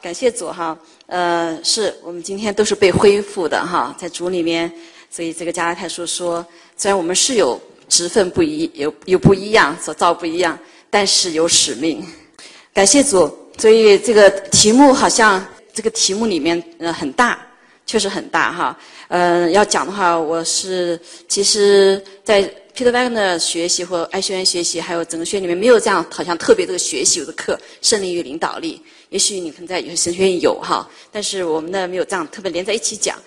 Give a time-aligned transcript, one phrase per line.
[0.00, 0.76] 感谢主哈。
[1.06, 4.70] 呃，是我们今天都是被恢复的哈，在主里面，
[5.10, 6.44] 所以这个加拉太书说，
[6.76, 10.58] 虽然我们是有职分不一，有有不一样，所造不一样，
[10.88, 12.04] 但是有使命。
[12.72, 13.28] 感谢主，
[13.58, 15.44] 所以这个题目好像
[15.74, 17.44] 这个题目里面呃很大，
[17.84, 18.78] 确实很大哈。
[19.08, 22.42] 呃，要讲的话，我是其实在
[22.72, 28.80] Peter Wagner 学习或爱学院学习，还有整个学院里面没有这样好像特别这个学习有的课，胜利与领导力。
[29.10, 33.18] 也许你可能在有些神学院有哈，但是我们呢没有这样特别连在一起讲。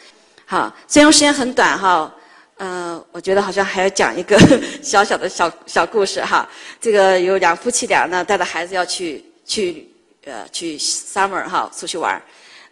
[0.46, 2.14] 好，虽然时间很短哈，
[2.56, 4.38] 呃，我觉得好像还要讲一个
[4.82, 6.50] 小小的小小故事哈。
[6.82, 9.90] 这个有两夫妻俩呢带着孩子要去去
[10.26, 12.22] 呃去 summer 哈出去玩。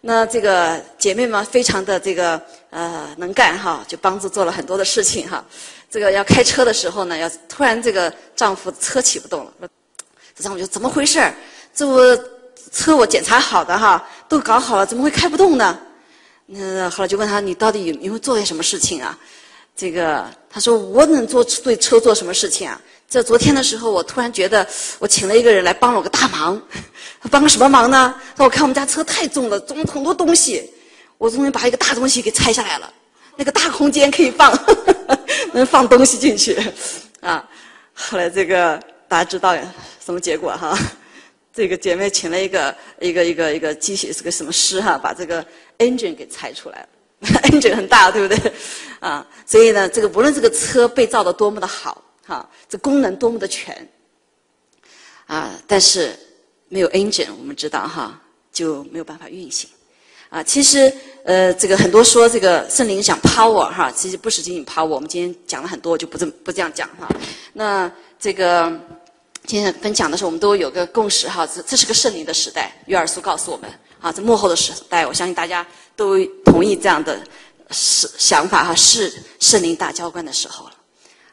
[0.00, 5.44] 那这个姐妹们非常的这个呃能干哈，就帮助做了很多的事情哈。
[5.90, 9.52] 这个要开车的时候呢，要突然这个丈夫车启不动了，
[10.34, 11.34] 这丈夫就怎么回事儿？
[11.74, 12.22] 这不
[12.70, 15.78] 车我检查好的哈，都搞好了，怎么会开不动呢？
[16.46, 19.18] 那后来就问他，你到底有有做些什么事情啊？
[19.74, 22.80] 这个他说我能做对车做什么事情啊？
[23.08, 24.66] 在昨天的时候，我突然觉得
[24.98, 26.60] 我请了一个人来帮了我个大忙。
[27.30, 28.14] 帮个什么忙呢？
[28.36, 30.70] 说我看我们家车太重了，重很多东西，
[31.18, 32.92] 我终于把一个大东西给拆下来了。
[33.36, 34.52] 那个大空间可以放，
[35.52, 36.58] 能放东西进去
[37.20, 37.42] 啊。
[37.94, 39.54] 后来这个大家知道
[40.04, 40.76] 什么结果哈？
[41.52, 45.44] 这个姐妹请了一个一个一个一个机械是个什么师哈，把这个
[45.78, 46.88] engine 给拆出来了。
[47.50, 48.52] engine 很大，对不对？
[49.00, 52.02] 啊，所以呢，这个无论这个车被造的多么的好。
[52.24, 53.76] 哈，这功能多么的全
[55.26, 55.50] 啊！
[55.66, 56.16] 但是
[56.68, 58.16] 没有 engine，我们知道哈
[58.52, 59.68] 就没有办法运行
[60.28, 60.40] 啊。
[60.40, 60.94] 其实
[61.24, 64.84] 呃，这个很多说这个圣灵讲 power 哈，其实不是仅仅 power。
[64.84, 67.08] 我们今天讲了很多，就不这么不这样讲哈。
[67.54, 68.72] 那这个
[69.44, 72.72] 今天分享的时候，我们都有个共识哈，这这是个圣灵的时代。
[72.86, 73.68] 约尔苏告诉我们
[74.00, 77.20] 啊，在幕后的时代，我相信大家都同意这样的
[77.70, 80.72] 是想法哈，是圣灵大浇灌的时候了。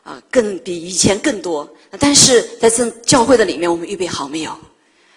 [0.03, 1.69] 啊，更比以前更多。
[1.99, 4.57] 但是在这教会的里面，我们预备好没有？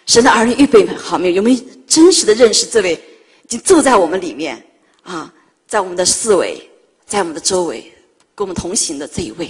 [0.05, 1.35] 神的儿女预备好没有？
[1.35, 4.63] 有没有真实的认识这位已经住在我们里面
[5.01, 5.33] 啊，
[5.67, 6.69] 在我们的四维，
[7.07, 7.91] 在我们的周围，
[8.35, 9.49] 跟我们同行的这一位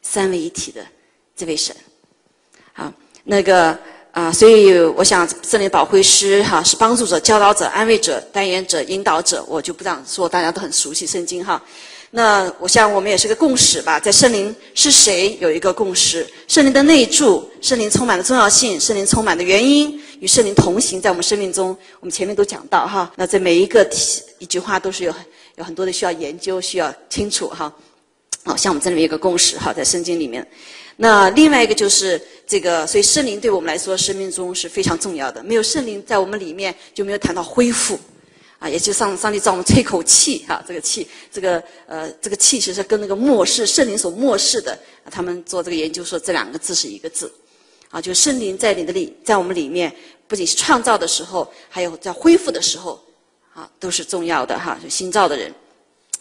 [0.00, 0.86] 三位一体的
[1.36, 1.76] 这位神？
[2.78, 2.92] 啊，
[3.24, 3.76] 那个
[4.12, 11.60] 啊，所以我想，圣灵保会师哈是帮助者、教导者、安慰者、代言者、引导者，我就不这样说，大家都很熟悉圣经哈。
[12.12, 23.12] 那我想我们也是个共识吧，在圣灵是谁有一个共识，圣灵的内住，圣灵充满的重要性，圣灵充满的原因，与圣灵同行，在我们生命中，我们前面都讲到哈。
[23.16, 23.84] 那这每一个
[24.38, 25.22] 一句话都是有很
[25.56, 27.70] 有很多的需要研究，需要清楚哈。
[28.44, 30.46] 好像我们这里面有个共识哈，在圣经里面。
[31.00, 35.42] 那另外一个就是这个，所以圣灵对我们来说，生命中是非常重要的。
[35.44, 37.98] 没有圣灵在我们里面，就没有谈到恢复。
[38.58, 44.76] 啊，也就上上帝造我们吹口气哈，这个气，这个呃，这个气其实跟那个末世圣灵所末世的，
[45.12, 47.32] 他们做这个研究说这两个字是一个字，
[47.88, 49.94] 啊，就圣灵在你的里，在我们里面，
[50.26, 53.00] 不仅是创造的时候，还有在恢复的时候，
[53.54, 55.54] 啊，都是重要的哈，就新造的人。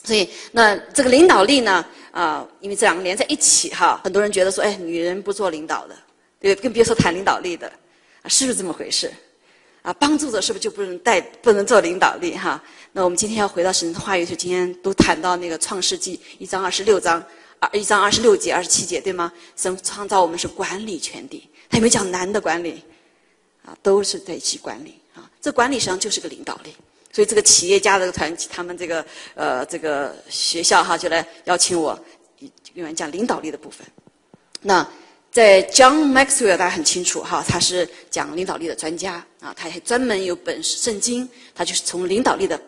[0.03, 5.95] 所以那这个领导力呢，啊，因为这两个连在一起哈，很多人觉得说，哎，女人不做领导的，
[6.39, 7.67] 对，更别说谈领导力的，
[8.21, 9.11] 啊，是不是这么回事？
[9.81, 12.61] 啊，帮助者是不是就不能带、不能做领导力哈？
[12.91, 17.23] 那我们今天要回到神的话语，就今天都谈到那个创世纪一章二十六章，
[17.59, 19.31] 二一章二十六节、二十七节，对吗？
[19.55, 22.83] 神创造我们是管理全地，他有没有讲男的管理？
[23.63, 25.29] 啊，都是在一起管理啊。
[25.41, 26.75] 这管理实际上就是个领导力。
[27.17, 31.99] 所以这个企业家这个团体，他们这个呃这个学校哈，就来邀请我，
[32.75, 33.83] 用来讲领导力的部分。
[34.61, 34.87] 那。
[35.29, 42.59] 在 John Maxwell，大家很清楚哈，他是讲领导力的专家啊，他还专门有本圣经，他就是从领导力的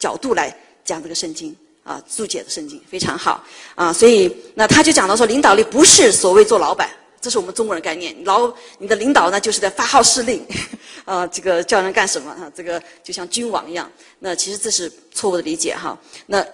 [0.00, 0.52] 角度来
[0.84, 1.54] 讲这个圣经
[1.84, 3.44] 啊，注解的圣经非常好
[3.76, 6.90] 啊，所以那他就讲到说，领导力不是所谓做老板，
[7.22, 10.44] 这是我们中国人概念，老你的领导呢就是在发号施令
[11.06, 15.96] 啊，这个叫人干什么啊，这个就像君王一样，那其实这是错误的理解哈，
[16.26, 16.44] 那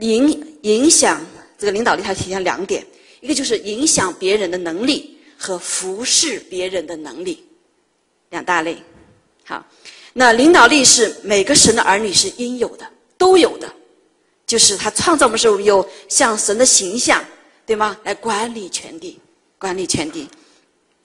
[0.00, 1.24] 影影响
[1.58, 2.86] 这个领导力，它体现两点。
[3.20, 7.42] 一个就是影响别人的能力和服侍别人的能力，
[8.28, 8.76] 两大类。
[9.44, 9.64] 好，
[10.12, 12.86] 那领导力是每个神的儿女是应有的，
[13.16, 13.72] 都有的。
[14.46, 17.24] 就是他创造我们时候有像神的形象，
[17.64, 17.96] 对吗？
[18.04, 19.18] 来管理全地，
[19.64, 20.28] 管理全地。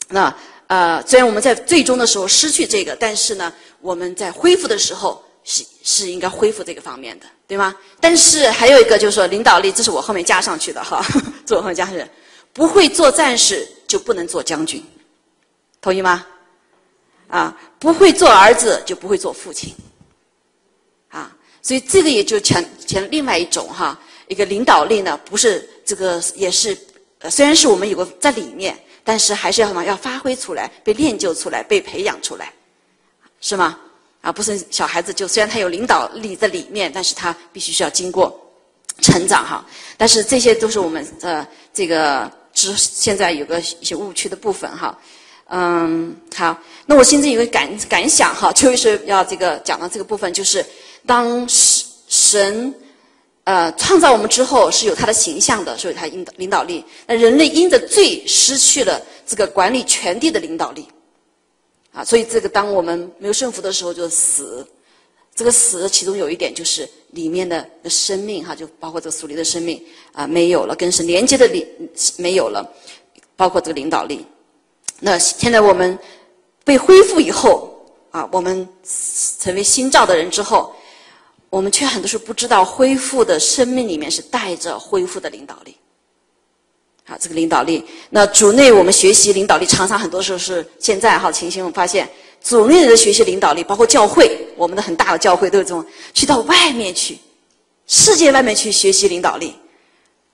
[0.10, 0.36] 那
[0.68, 7.26] 呃，虽然我们在最终的时候失去这个，但是呢，我们在恢复的时候是是应该恢复这个方面的。
[7.48, 7.74] 对吗？
[8.02, 11.02] 但是还有一个就是说，领导力，这是我后面加上去的哈，
[11.46, 12.06] 做后面加上去，
[12.52, 14.84] 不会做战士就不能做将军，
[15.80, 16.28] 同意吗？
[17.30, 19.74] 啊，不会做儿子就不会做父亲，
[21.08, 26.78] 啊，所以这个也就强强另外一种哈，一个领导力呢，不是这个也是，
[27.19, 32.51] 呃虽然是我们有个在里面，但是还是要什么要发挥出来，被练就出来，被培养出来，
[33.42, 33.77] 是吗？
[34.21, 38.38] 啊，不是小孩子就虽然他有领导力在里面，但是他必须需要经过
[39.01, 39.66] 成长哈。
[39.98, 44.98] 但是这些都是我们的这个知现在有个一些误区的部分哈。
[45.51, 50.65] 嗯，好，那我现在有个感感想哈，就是要这个讲到这个部分，就是
[51.06, 52.74] 当神
[53.50, 56.86] 呃创造我们之后是有他的形象的，是有他领导领导力。
[57.07, 60.86] 那人类因着罪失去了这个管理全地的领导力。
[61.92, 64.68] 啊，所以这个当我们没有顺服的时候，就是死。
[65.34, 69.81] 这个死，其中有一点就是里面的生命哈，就包括这个属灵的生命
[70.12, 71.66] 啊，没有了，跟神连接的领
[72.18, 72.63] 没有了，
[73.36, 74.24] 包括这个领导力。
[75.00, 75.98] 那现在我们
[76.63, 77.74] 被恢复以后
[78.12, 78.68] 啊，我们
[79.40, 80.75] 成为新造的人之后，
[81.50, 85.75] 我们却很多时候不知道恢复的生命里面是带着恢复的领导力。
[87.07, 92.07] 啊，这个领导力，那主内我们学习领导力，常常很多时候是现在哈情形，我们发现
[92.44, 97.18] 主内的学习领导力，包括教会，我们的很大的教会都有这种，去到外面去，
[97.88, 99.56] 世界外面去学习领导力，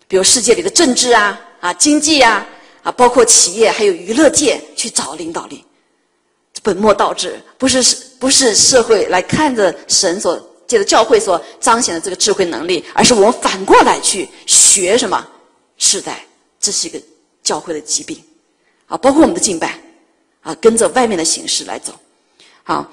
[0.06, 2.46] 比如世界里的政治啊啊经济啊
[2.84, 5.64] 啊，包括企业还有娱乐界去找领导力，
[6.62, 15.28] 本末倒置，不是不是社会来看着神所借着教会所彰显的这个智慧能力，而是我们反过来去学什么
[15.78, 16.24] 世代。
[16.58, 17.00] 这是一个
[17.44, 18.20] 教会的疾病，
[18.88, 19.80] 啊，包括我们的敬拜，
[20.42, 21.94] 啊，跟着外面的形式来走，
[22.64, 22.90] 好，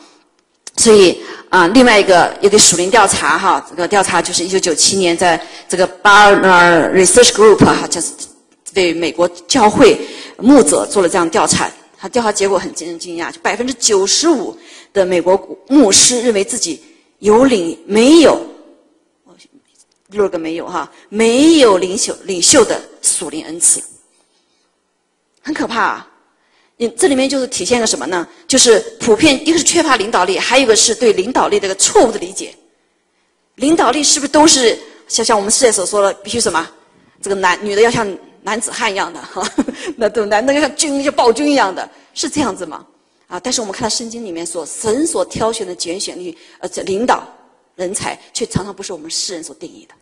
[0.77, 8.13] 所以啊，另外一个一个属灵调查哈，这个调查就是一九九七年在这个 Barna Research Group 哈，就是
[8.75, 9.99] 对美国教会
[10.37, 14.55] 牧者做了这样调查，他调查结果很惊人惊讶，就百分之九十五
[14.93, 16.83] 的美国牧师认为自己
[17.23, 18.41] 有领没有。
[20.09, 23.83] 六个没有哈，没有领袖领袖的属灵恩赐，
[25.41, 25.81] 很可怕。
[25.81, 26.09] 啊。
[26.77, 28.29] 你这里面就是体现个什么呢？
[28.47, 32.55] 就是普遍一个是缺乏领导力，还有一个是对领导力这个错误的理解。
[33.55, 34.79] 领导力是不是都是
[35.09, 36.69] 像像我们世界所说的，必须什么？
[37.23, 38.07] 这个男女的要像
[38.43, 39.43] 男子汉一样的哈，
[39.97, 42.85] 那都男的要像军像暴君一样的，是这样子吗？
[43.33, 43.41] 啊！
[43.43, 47.27] 但是我们看到圣经里面所神所挑选的拣选力，呃，这领导
[47.77, 49.95] 人才，却常常不是我们世人所定义的。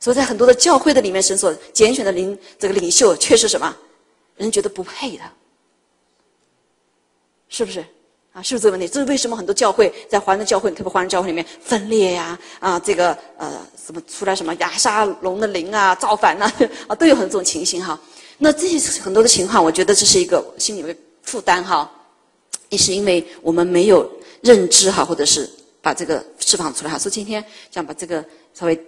[0.00, 3.76] 所以在很多的教会的里面，神所拣选的领这个领袖，却是什么？
[4.38, 5.24] 人觉得不配的，
[7.50, 7.84] 是不是？
[8.32, 8.88] 啊，是不是这个问题？
[8.88, 12.38] 这是为什么很多教会在华人教会，特别华人教会里面分裂呀？
[12.58, 16.50] 啊，这个呃，什么出来什么亚沙龙的灵啊，造反呐，
[16.88, 18.00] 啊，都有很多这种情形哈。
[18.38, 21.90] 那这些很多的情况，我觉得这是一个心里的负担哈，
[22.68, 24.10] 也是因为我们没有
[24.40, 25.48] 认知哈，或者是
[25.80, 26.98] 把这个释放出来哈。
[26.98, 28.24] 所以今天想把这个
[28.54, 28.78] 稍微。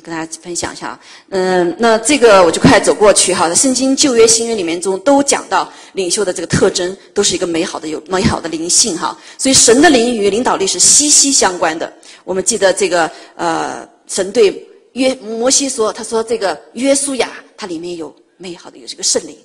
[0.00, 1.00] 跟大家分享一下啊，
[1.30, 3.52] 嗯，那这个我就快走过去哈。
[3.52, 9.18] 圣经旧约、新约里面中都讲到领袖的这个特征，都是一个美好的、有美好的灵性哈。
[9.36, 11.92] 所以神的灵与领导力是息息相关的。
[12.22, 19.36] 我们记得这个呃，神对约摩西说，他说这个约书亚他里面有美好的有这个圣灵，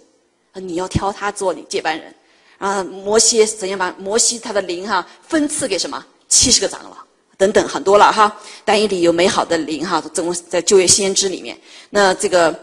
[0.54, 2.14] 你要挑他做你接班人。
[2.64, 6.96] 啊，摩西怎样把摩西他的灵哈分赐给什么七十个长老？
[7.38, 8.34] 等等很多了哈，
[8.64, 11.60] 但以里有美好的灵哈，总在旧约先知里面。
[11.90, 12.58] 那这个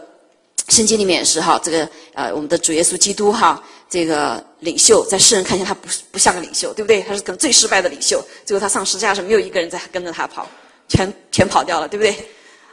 [0.69, 7.03] 圣经里面也是哈，这个呃我们的主耶稣基督哈，这个领袖在世人看见他不不像个领袖，对不对？
[7.03, 10.47] 他是可能最失败的领袖，最后他上十字架时没有一个人在跟着他跑，
[10.87, 12.27] 全全跑掉了，对不对？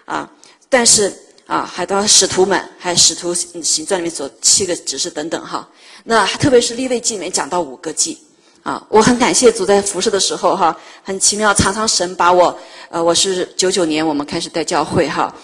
[0.07, 0.27] 啊，
[0.71, 1.15] 但是
[1.49, 5.69] 啊，还有使徒们，还使徒行传里面所七个指示等等哈。
[6.05, 8.17] 那特别是立位记里面讲到五个记。
[8.63, 12.55] 啊，我很感谢主在服侍的时候哈，很奇妙，常常神把我，
[12.91, 15.35] 呃，我是九九年我们开始带教会哈，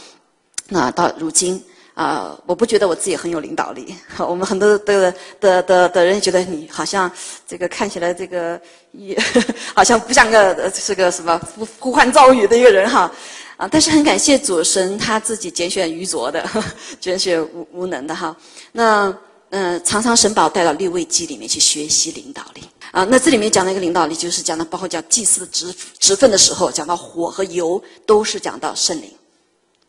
[0.68, 1.62] 那到如今
[1.94, 7.10] 啊，我不觉得我自己很有领导力， 我们很多的的的的人觉得你好像
[7.48, 8.60] 这个看起来这个
[8.92, 9.16] 也
[9.74, 13.10] 好像不像个是个什么呼呼唤造语的一个人哈，
[13.56, 16.44] 啊，但是很感谢主神他自己拣选愚拙的，
[17.00, 18.36] 拣选无无能的哈，
[18.72, 19.16] 那
[19.50, 22.62] 嗯，常常神把我带到立位记里面去学习领导力。
[22.90, 29.10] 啊，那这里面讲的一个领导力，就是讲的包括讲祭祀的职职分的时候，讲到火和油都是讲到圣灵，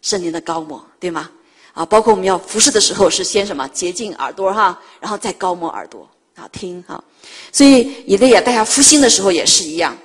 [0.01, 1.29] 圣灵的高摩，对吗？
[1.73, 7.03] 啊，包括我们要服侍的时候，是先什么洁净耳朵哈，然后再高摩耳朵啊听哈。
[7.51, 9.97] 所以以利亚大家复兴的时候也是一样，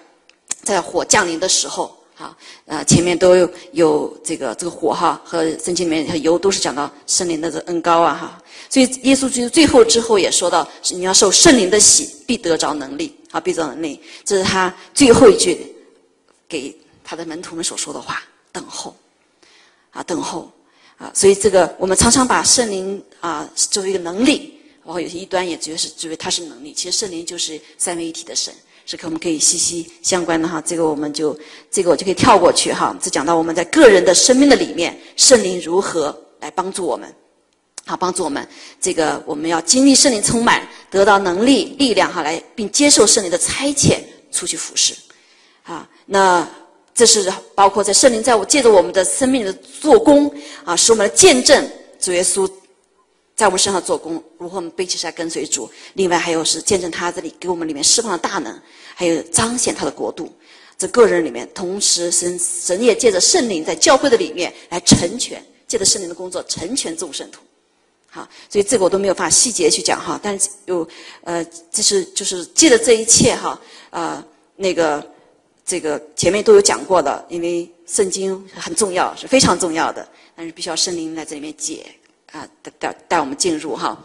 [0.63, 2.37] 在火降临的时候，啊，
[2.67, 3.35] 呃，前面都
[3.73, 8.43] 有这个这个火哈和圣经里面和油都是讲到圣灵的这恩高啊哈。
[8.69, 13.99] 所以耶稣基督最后之后也说到，是你要受圣灵的洗，必得着能力，啊，必得着能力。
[14.23, 15.75] 这是他最后一句
[16.47, 18.23] 给他的门徒们所说的话：
[18.53, 18.95] 等候，
[19.91, 20.53] 啊，等候，
[20.99, 21.11] 啊。
[21.15, 26.75] 所以这个我们常常把圣灵啊作为一个能力，包括有些异端也觉得是觉得它是能力。
[26.75, 28.53] 其实圣灵就是三位一体的神。
[28.87, 31.39] 是跟我们可以息息相关的哈，这个我们就
[31.71, 32.97] 这个我就可以跳过去哈。
[33.01, 37.13] 这讲到我们在个人的生命的里面，圣灵如何来帮助我们，
[37.87, 38.47] 好帮助我们。
[38.81, 43.99] 这个我们要经历圣灵充满，得到能力、力量哈，来并接受圣灵的差遣
[44.33, 44.95] 出去服侍。
[45.63, 46.49] 啊，那
[46.95, 50.33] 这是包括在圣灵在我借着我们的生命的做工
[50.65, 51.71] 啊，使我们的见证
[52.01, 52.51] 主耶稣。
[53.41, 55.67] 在我们身上做工，如何我们背起来跟随主？
[55.95, 58.55] 另外还有是见证他这里给我们里面释放的大能，
[58.95, 60.31] 还有彰显他的国度。
[60.77, 67.41] 这个人里面，同时神神也借着圣灵在教会的里面来成全，借着圣灵的工作成全众圣徒。
[68.11, 70.87] 好，所以这个我都没有法细节去讲哈，但是有
[71.25, 71.43] 呃，
[71.73, 74.23] 这是就是借着这一切哈，呃，
[74.57, 75.03] 那个
[75.65, 80.07] 这个前面都有讲过的，因为圣经很重要，是非常重要的，
[80.37, 81.87] 但是必须要圣灵在这里面解。
[82.33, 83.99] 啊，带带带我们进入哈，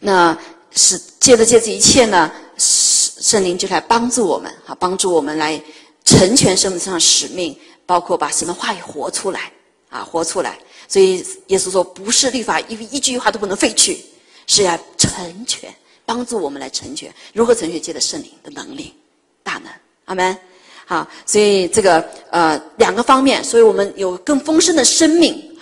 [0.00, 0.36] 那
[0.72, 5.58] 是借着借这一切呢，圣圣灵就来帮助我们，哈，帮助我们来
[6.04, 9.50] 成全生命上使命，包括把神的话语活出来，
[9.88, 10.58] 啊，活出来。
[10.86, 14.04] 所以耶稣说，不是律法一一句话都不能废去，
[14.46, 17.10] 是要成全，帮助我们来成全。
[17.32, 17.80] 如何成全？
[17.80, 18.92] 借着圣灵的能力，
[19.42, 19.72] 大能，
[20.04, 20.36] 阿门。
[20.84, 25.53] 好，所以这个呃两个方面，所以我们有更丰盛的生命。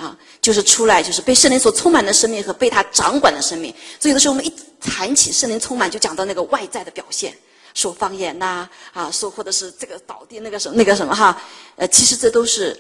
[0.43, 3.73] 就是出来，就是被圣灵所充满的生命和被他掌管的生命。
[4.01, 7.33] 所以有的时候我们一谈起圣灵充满，就讲到那个外在的表现，
[7.75, 11.41] 说方言呐，啊，说或者是这个倒地那个什么那个什么哈，
[11.77, 12.77] 呃，其实这都是，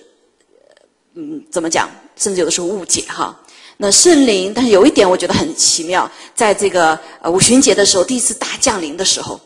[1.14, 1.88] 嗯，怎么讲？
[2.16, 3.40] 甚至有的时候误解哈。
[3.76, 9.40] 那圣灵，但是有一点我觉得很奇妙，在这个呃五旬节的时候，第一次大降临的时候，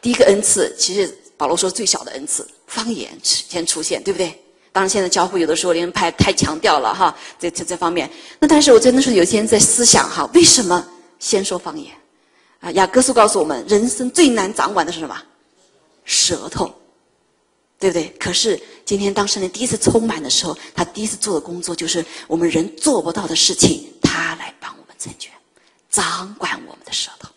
[0.00, 4.38] 第一个恩赐，其实保罗说最小的恩赐，方言先出现，对不对？
[4.72, 8.10] 当然，现在教会有的时候连派太强调了哈，这这这方面。
[8.38, 10.86] 那但是我真的是有些人在思想哈，为什么
[11.18, 11.94] 先说方言？
[12.60, 15.14] 啊，雅各书告诉我们，人生最难掌管的是什么？
[16.04, 16.72] 舌头，
[17.78, 18.08] 对不对？
[18.18, 25.30] 可是今天当圣灵第一次充满的时候，他第一次做的工作就是我们人做不到的事情，他来帮我们成全，
[25.90, 27.28] 掌管我们的舌头。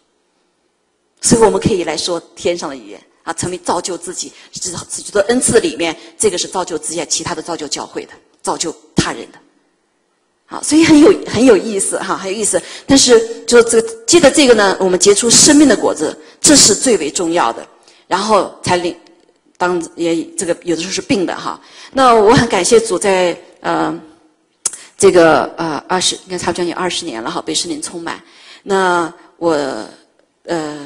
[1.22, 3.04] 所以我们可以来说天上的语言。
[3.26, 8.14] 啊，成为造就自己、自自己的恩赐里面，这个是造就自己，其他的造就教会的，
[8.44, 9.40] 造就他人的。
[10.46, 12.62] 好，所以很有很有意思哈，很有意思。
[12.86, 17.68] 但是，就这个接着这个呢，我们结出生命的果子，这是最为重要的。
[18.08, 18.96] 然后才领
[19.58, 21.60] 当也这个有的时候是病的哈。
[21.94, 24.00] 那我很感谢主在呃
[25.00, 28.22] 这个呃二十，应该差不多将近二十年了哈，被圣灵充满。
[28.62, 29.58] 那我
[30.44, 30.86] 呃。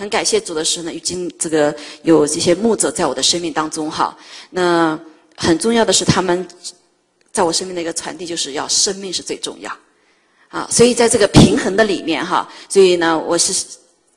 [0.00, 4.16] 很感谢主的是呢，已经这个有这些牧者在我的生命当中哈。
[4.48, 4.98] 那
[5.36, 6.48] 很重要的是，他们
[7.30, 9.70] 在我生命的一个传递，就是要生命是最重要
[10.48, 10.66] 啊。
[10.70, 13.52] 所以在这个平衡的里面哈，所以呢，我是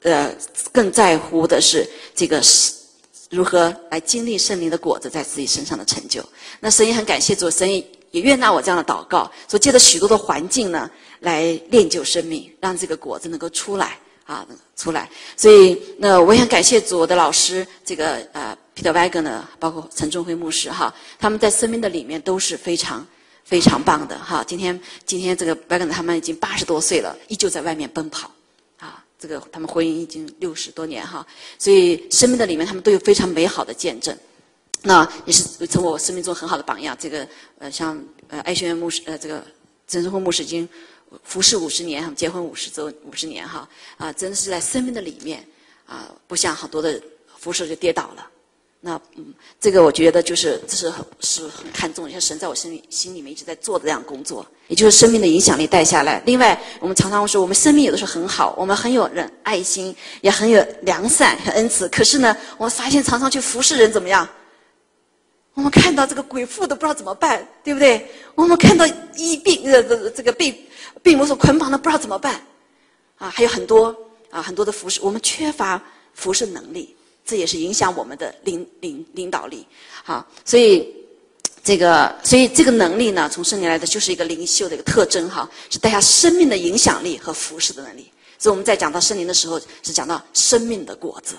[0.04, 0.34] 呃
[0.72, 1.86] 更在乎的是
[2.16, 2.72] 这个是
[3.30, 6.24] 如何来经历圣灵的果子在自己身上的成就。
[6.62, 14.00] 那神也很感谢主，神也也悦纳我这样的祷告，说借着许多的环境呢，来练就生命，让这个果子能够出来。
[14.26, 23.06] 啊，出来，所以那我也很感谢主我的老师，这个呃，Peter Wagner，包括陈忠辉牧师哈，他们在生命的里面都是非常
[23.44, 24.42] 非常棒的哈。
[24.48, 28.32] 今天今天这个 w a g n 他们已经八十多岁了，依旧在外面奔跑，
[28.80, 31.26] 啊，这个他们婚姻已经六十多年哈，
[31.60, 34.18] 所以生命的里面他们都有非常美好的见证，
[34.84, 36.96] 那也是成为我生命中很好的榜样。
[36.98, 37.28] 这个
[37.60, 39.44] 呃，像呃爱学院牧师呃，这个
[39.86, 40.68] 陈忠辉牧师已经。
[41.24, 43.68] 服侍五十年，结婚五十周五十年哈
[43.98, 45.46] 啊，真的是在生命的里面
[45.86, 47.02] 啊，不像好多的
[47.38, 48.28] 服侍就跌倒了。
[48.86, 56.22] 那嗯，这个我觉得就是这是很是很看重，像神在我心里心里面一直在做的这样工作，也就是生命的影响力带下来。
[56.26, 61.88] 另外，我们常常说我们生命有的时候很好，我们很有人爱心，也很有良善和恩慈。
[61.88, 64.28] 可是呢，我发现常常去服侍人怎么样？
[65.54, 68.10] 我们看到这个鬼妇都不知道怎么办，对不对？
[68.36, 70.70] 我们看到医病呃这这个被。
[71.02, 72.42] 病魔所捆绑的不知道怎么办，
[73.18, 73.94] 啊，还有很多
[74.30, 75.82] 啊，很多的服饰，我们缺乏
[76.14, 76.96] 服饰能力，
[77.26, 79.68] 这也是影响我们的领领领导力。
[80.02, 80.96] 好，所以
[81.62, 88.10] 这个，所以这个能力呢，从圣灵来的就是一个领袖的一个特征哈，是带下生命的影响力和服饰的能力。
[88.38, 91.36] 所以我们在讲到圣灵的时候，是讲到生命的果子，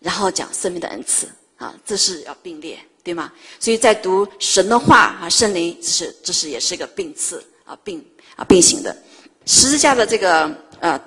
[0.00, 3.32] 然后讲生命的恩赐啊，这是要并列，对吗？
[3.58, 7.42] 所以在读神的话啊，圣灵是这是也是一个并次。
[7.64, 8.02] 啊并
[8.34, 8.96] 啊并行的。
[9.44, 10.50] 十字架的这个
[10.80, 10.98] 呃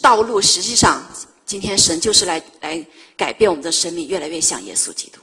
[0.00, 1.06] 道路，实际上
[1.44, 2.82] 今天神就是来来
[3.14, 5.20] 改变我们的生命，越来越像耶稣基督。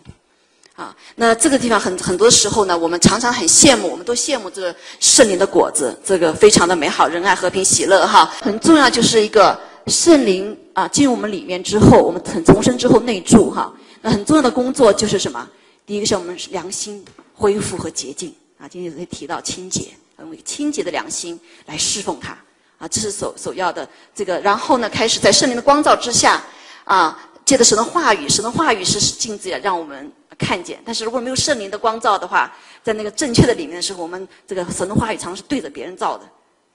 [0.75, 8.31] 啊，那这个地方很很多时候呢，我们常常很羡慕，我们都羡慕这个圣灵的果子，这个非常的美好，仁爱、和平、喜乐，哈。
[8.39, 13.73] 很重要就是一个圣灵啊进入我们里面之后，我们从重生之后内住，哈。
[14.01, 15.49] 那很重要的工作就是什么？
[15.85, 22.37] 第一个是我们良心恢复和洁净啊，今天也提到清洁，用清洁的良心来侍奉他
[22.77, 24.39] 啊，这是首首要的这个。
[24.41, 26.43] 然后呢，开始在圣灵的光照之下
[26.83, 30.11] 啊，借着神的话语，神的话语是镜子，让我们。
[30.35, 36.27] 看见，但是如果没有圣灵的光照的话，在那个正确的里面的时候，我们这个神的话语常常是对着别人照的，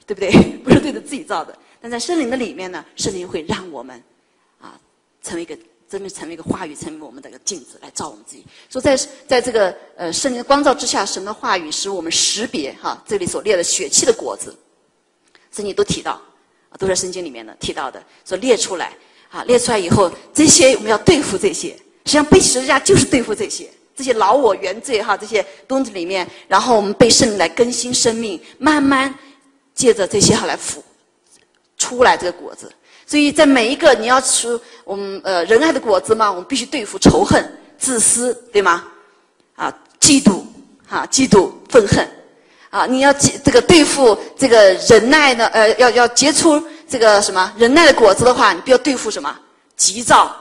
[0.07, 0.31] 对不对？
[0.63, 1.55] 不是对着自己照的。
[1.81, 4.01] 但在圣灵的里面呢，圣灵会让我们
[4.61, 4.79] 啊，
[5.25, 5.59] 成为一个
[5.89, 8.45] 真的成为一个话语，成为我们的一个镜子来照我们自己。
[8.69, 14.55] 说在在这个呃圣灵的光照之下，神的话语使我们识别哈，这里所列的血气的果子，
[15.51, 16.21] 圣经都提到
[16.69, 18.93] 啊，都在圣经里面的提到的，说列出来
[19.31, 21.71] 啊，列出来以后，这些我们要对付这些。
[22.05, 29.15] 实际上背起十字架就是对付这些这些老我原罪哈这些东西里面，然后我们被圣灵来更新生命，慢慢
[29.75, 30.85] 借着这些哈来腐
[31.77, 32.71] 出来这个果子。
[33.09, 37.43] 所以在每一个你要吃我们呃仁爱的果子嘛，我们必须对付仇恨、
[37.79, 38.85] 自私，对吗？
[39.57, 40.43] 啊，嫉妒，
[40.87, 42.07] 哈，嫉妒、愤恨，
[42.69, 49.35] 啊，你要这个对付这个忍耐的呃，要要结出这个什么忍耐的果子的话，你必要对付什么？
[49.75, 50.37] 急躁，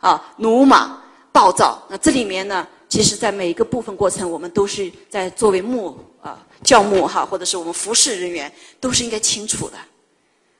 [0.00, 1.02] 啊，鲁莽。
[1.36, 9.76] 暴躁，那这里面呢，其实，在每一个部分过程，我们都是在作为牧啊教牧哈，或者是我们服侍人员，都是应该清楚的，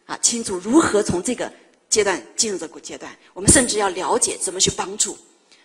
[0.07, 1.53] 啊，清楚如何从这个
[1.91, 3.15] 阶段进入这个阶段。
[3.35, 5.17] 我们甚至要了解怎么去帮助，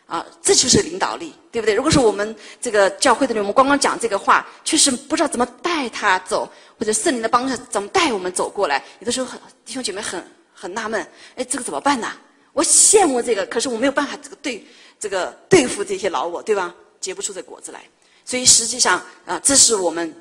[0.06, 1.74] 啊，这就是领导力，对不对？
[1.74, 8.84] 如果说我们这个教会的人，我们光光讲这个话，确实不知道怎么带他走，或者圣灵的帮助怎么带我们走过来。
[9.00, 10.22] 有的时候，弟兄姐妹很
[10.54, 11.02] 很纳闷，
[11.36, 12.12] 哎，这个怎么办呢？
[12.54, 14.66] 我羡慕这个，可是我没有办法这个对。
[15.02, 16.72] 这个对付这些老我，对吧？
[17.00, 17.84] 结不出这果子来，
[18.24, 20.14] 所以实际上啊，这是我们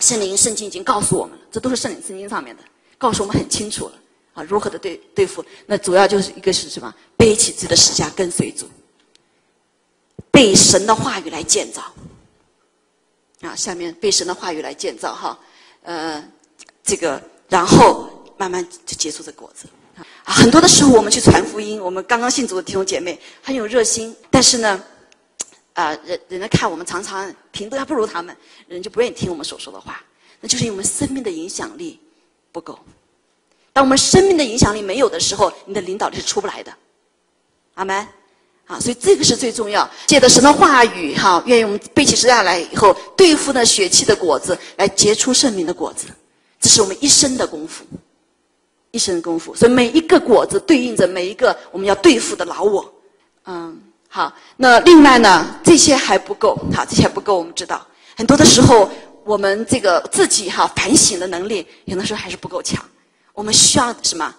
[0.00, 2.62] 圣灵圣经已经告诉我们了，这都是圣灵圣经上面的，
[2.98, 3.92] 告诉我们很清楚了
[4.34, 5.44] 啊，如何的对对付。
[5.66, 6.92] 那主要就是一个是什么？
[7.16, 8.68] 背起自己的十架跟随主，
[10.30, 11.82] 被神的话语来建造
[13.40, 13.56] 啊。
[13.56, 15.38] 下面被神的话语来建造哈，
[15.82, 16.22] 呃，
[16.82, 19.66] 这个然后慢慢就结出这果子。
[20.24, 24.84] 啊很多的时候，我们去传福音，我们刚刚信主的弟兄姐妹很有热心，但是呢，
[25.72, 28.36] 啊，人人家看我们常常品德还不如他们，
[28.68, 30.00] 人就不愿意听我们所说的话，
[30.40, 31.98] 那就是因为我们生命的影响力
[32.52, 32.78] 不够。
[33.72, 36.72] 当我们生命的影响力没有的时候，你的领导力是出不来的。
[37.74, 38.06] 阿门。
[38.66, 39.88] 啊，所以这个是最重要。
[40.06, 46.06] 借着神的话语，哈，愿意我们背起十字架来以后，对付那血气的果子，来结出圣灵的果子，
[46.60, 47.82] 这是我们一生的功夫。
[48.90, 52.92] 一生功夫，所以每一个果子对应着每一个我们要对付的老我。
[53.46, 57.38] 嗯，好，那另外呢，这些还不够，好，这些还不够。
[57.38, 58.90] 我们知道，很多的时候，
[59.28, 62.82] 我们这个自己哈反省的能力，有的时候还是不够强。
[63.34, 64.34] 我们需要什么？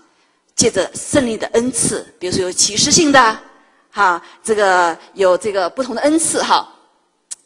[0.56, 3.40] 借着胜利的恩赐，比如说有启示性的，
[3.92, 6.68] 哈，这个有这个不同的恩赐哈，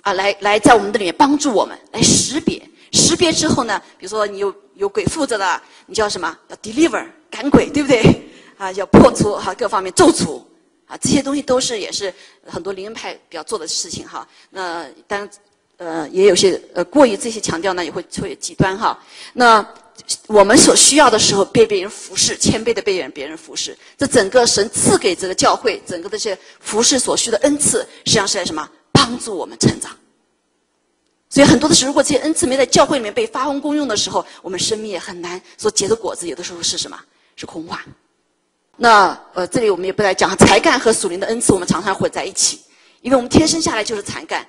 [0.03, 2.65] 啊，来来在我们的里面帮助我们来识别。
[2.93, 6.33] 识别之后呢，比如说你有有鬼附着的，你叫什么？
[6.47, 8.01] 要 deliver 赶鬼，对不对？
[8.57, 10.41] 啊，要破除哈各方面咒诅
[10.87, 12.11] 啊，这些东西都是也是
[12.47, 14.25] 很多灵恩派比较做的事情哈。
[14.49, 15.27] 那当
[15.77, 18.97] 呃也有些呃过于这些强调呢，也会出现极端哈。
[19.33, 19.65] 那
[20.27, 28.69] 我们所需要的时候被别人服侍，谦卑的被人别人服侍，这整个神赐给这个教会整个这些服侍所需的恩赐，实际上是在什么？
[28.91, 29.91] 帮助我们成长。
[31.29, 36.27] 所以很多的时候，如果这些恩赐没在教会里面被发挥功用的时候，我们生命也很难所结的果子。
[36.27, 36.99] 有的时候是什么？
[37.35, 37.83] 是空话。
[38.77, 42.61] 那呃，这里我们也不来讲 才干和属灵的恩赐，我们常常混在一起，
[43.01, 44.47] 因为我们天生下来就是才干，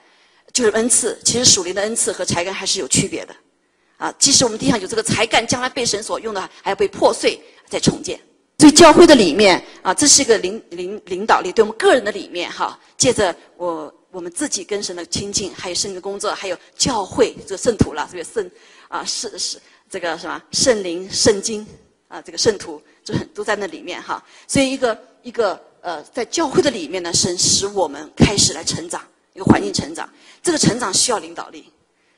[0.55, 1.19] 就是恩赐。
[1.23, 3.37] 其实属灵的恩赐和才干还是有区别的。
[3.99, 7.39] 啊，即使我们地上有这个才干，将来被神所用的，还要被破碎
[7.69, 8.19] 再重建。
[8.59, 13.95] 所以教会的里面啊，这是一个领领领导力，对我们个人的里面哈，借着我。
[14.15, 18.49] 我们自己跟神的亲近，还有圣灵的工作，还有教会这个圣徒了，这个圣
[18.87, 19.59] 啊是是
[19.91, 21.67] 这个什么圣灵圣经
[22.07, 24.25] 啊这个圣徒就很都在那里面哈。
[24.47, 29.03] 所以一个一个呃在教会的里面呢，神使我们开始来成长，
[29.35, 30.09] 一个环境成长。
[30.43, 31.71] 这个成长需要领导力，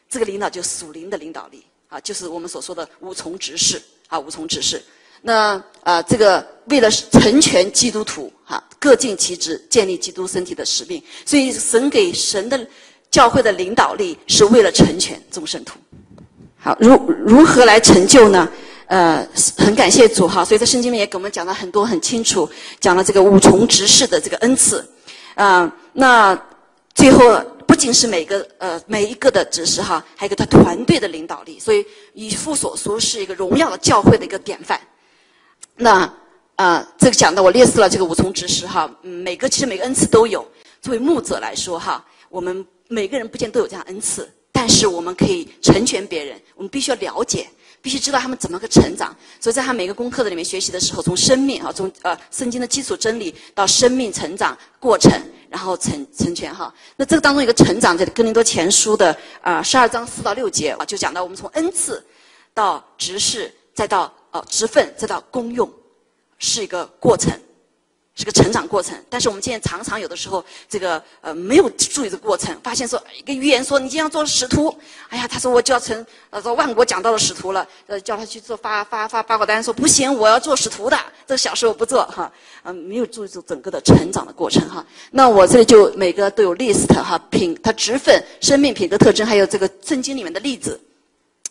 [0.08, 4.82] 这个领导就属灵的领导力啊，就是我们所说的五重执事啊，五重执事。
[5.22, 11.02] 那啊，这个为了成全基督徒，哈，各尽其职，建立基督身体的使命。
[11.24, 12.68] 所以，神给神的
[13.10, 15.78] 教会的领导力，是为了成全众圣徒。
[16.58, 18.48] 好，如如何来成就呢？
[18.88, 19.26] 呃，
[19.58, 22.48] 很感谢主哈，所以在圣经里面也给我们讲了很多很清楚，
[22.78, 24.88] 讲了这个五重执事的这个恩赐。
[25.34, 26.40] 啊，那
[26.96, 27.20] 最后
[27.68, 34.80] 不仅是每个呃每一个的指示哈，还有一个他团队的领导力，所以以父所说是一个荣耀的教会的一个典范。
[35.76, 36.10] 那
[36.56, 40.44] 啊，这个讲的我列示了这个五重执事哈，嗯，每个其实每个恩赐都有。
[40.80, 47.46] 作为牧者来说哈，我们每个人不见都有这样恩赐，但是我们可以成全别人，我们必须要了解。
[47.86, 55.12] 必须知道他们怎么个成长，所以在他每个功课的里面学习的时候，从生命啊，从呃圣经的基础真理到生命成长过程，
[55.48, 56.74] 然后成成全哈。
[56.96, 62.04] 那这个当中一个成长，在哥林多前书的啊十二章四到六节啊，就讲到我们从恩赐
[62.52, 65.70] 到执事，再到呃职分，再到功用，
[66.40, 67.32] 是一个过程。
[68.16, 74.74] 是个成长过程，但是我们现在常常有的时候，这个呃没有注意这个过程，发现说一个预言说你今天要做使徒，
[75.10, 84.82] 哎呀，他说我就要成呃做万国讲道的使徒了，呃叫他去做发发发报告单，说不行，我要做使徒的，这小事我不做哈，嗯，没有注意这整个的成长的过程哈。
[85.10, 90.80] 那我这里就每个都有 list 哈，品他职分、生命品格特征，还有这个圣经里面的例子，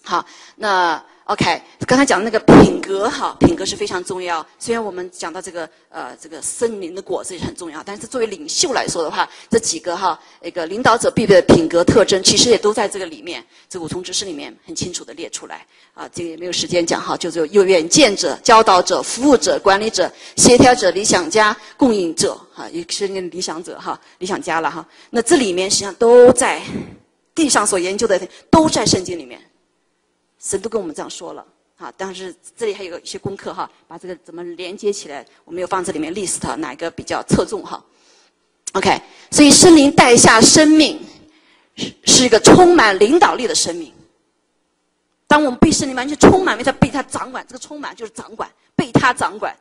[0.01, 0.25] 好，
[0.56, 0.99] 那。
[1.26, 4.46] OK，刚才讲的那个品格哈，品格是非常重要。
[4.60, 15.66] 虽然我们讲到这个呃这个森林的果子也很重要，但是作为领袖来说的话，这几个哈一个领导者必备的品格特征，其实也都在这个里面，这五重知识里面很清楚的列出来。
[15.96, 24.88] 啊，这个也没有时间讲哈，就是有远见者、教导者、服务者、管理者、协调者、理想家、供应者，哈，也是那个理想者哈，理想家了哈。
[25.10, 26.62] 那这里面实际上都在
[27.34, 29.42] 地上所研究的都在圣经里面。
[30.45, 31.43] 神都跟我们这样说了，
[31.75, 37.84] 哈，但是这里还有一些功课哈，把这个怎么连接起来，我没有放这里面 list 哪个比较侧重哈
[38.73, 41.03] ？OK，所以圣灵带下生命
[41.75, 43.91] 是是一个充满领导力的生命。
[45.25, 49.51] 当我们被圣灵完全充满，为他被他掌管，这个充满就是掌管，被他掌管。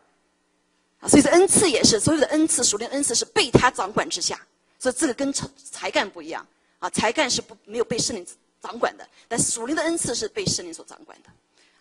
[1.00, 4.38] 啊，所以这恩赐也是，所有的恩赐属灵恩赐是被他掌管之下，
[4.78, 6.46] 所以这个跟才才干不一样，
[6.78, 8.26] 啊，才干是不没有被圣灵。
[8.64, 11.29] 掌管的，但属灵的恩赐是被圣灵所掌管的，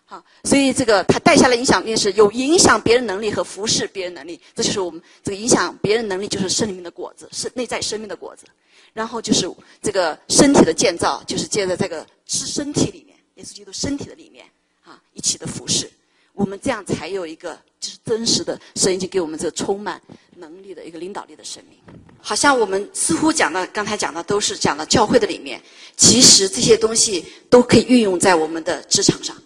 [0.04, 8.44] 好，所以这个他带下来影响力是有影响别人能力和服侍别人能力，这就是我们这个影响别人能力就是神里面的果子，是内在生命的果子，
[8.92, 14.44] 然后就是这个身体的建造，就是建在这个吃身体里面，耶稣基督身体的里面
[14.84, 15.90] 啊，一起的服侍，
[16.34, 20.00] 我们这样才有一个就是真实的神已经给我们这个充满
[20.36, 21.78] 能力的一个领导力的生命。
[22.20, 25.62] 好像我们似乎讲的，刚才讲的都是讲的教会的里面，
[25.96, 29.36] 其实这些东西都可以运用在我们的职场上。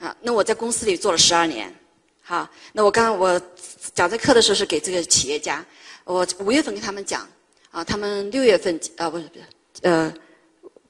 [0.00, 1.74] 啊，那我在公司里做了十二年，
[2.20, 3.40] 好，那我刚刚我
[3.94, 5.64] 讲这课的时候是给这个企业家，
[6.04, 7.26] 我五月份跟他们讲，
[7.70, 9.44] 啊，他们六月份啊不是不是，
[9.82, 10.12] 呃，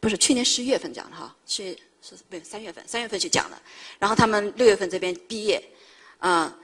[0.00, 3.56] 不是去年十一月份讲的哈，是是不三月份三月份去讲的，
[3.98, 5.62] 然后他们六月份这边毕业，
[6.18, 6.54] 啊，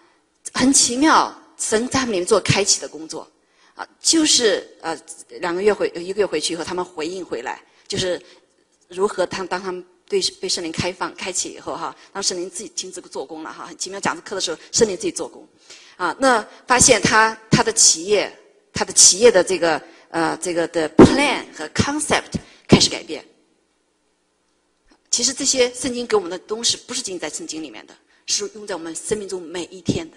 [0.53, 3.26] 很奇妙，神在他们里面做开启的工作。
[3.74, 4.94] 啊就是呃，
[5.40, 8.20] 两个月回一个月回去以后，他们回应回来，就是
[8.88, 13.98] 如何他当他们对被圣灵开放开启以后哈，当圣灵自己亲自做工了哈，很奇妙。
[13.98, 15.48] 讲这课的时候，圣灵自己做工，
[15.96, 18.31] 啊，那发现他他的企业
[18.70, 22.35] 他的企业的这个呃这个的 plan 和 concept
[22.68, 23.24] 开始改变。
[25.20, 30.16] 其实这些圣经给我们的东西不是仅仅在圣经里面的，是用在我们生命中每一天的。